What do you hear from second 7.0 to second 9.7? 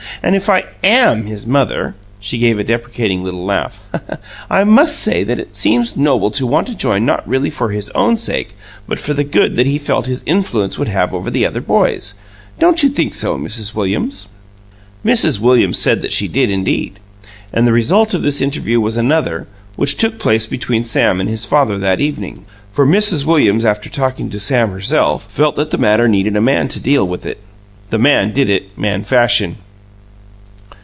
not really for his own sake but for the good that